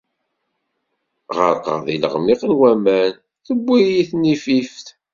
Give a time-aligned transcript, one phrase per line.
[1.37, 3.13] Ɣerqeɣ di leɣmiq n waman,
[3.45, 4.87] tewwi-yi tnifift.